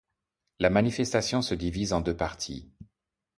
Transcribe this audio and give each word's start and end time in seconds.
La 0.59 0.71
manifestation 0.71 1.43
se 1.43 1.53
divise 1.53 1.93
en 1.93 2.01
deux 2.01 2.17
parties. 2.17 2.73